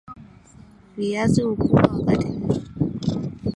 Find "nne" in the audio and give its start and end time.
2.33-2.55